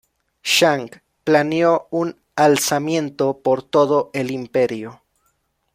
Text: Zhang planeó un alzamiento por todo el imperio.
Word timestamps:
Zhang 0.43 0.89
planeó 1.23 1.87
un 1.91 2.19
alzamiento 2.35 3.39
por 3.43 3.61
todo 3.61 4.09
el 4.15 4.31
imperio. 4.31 5.03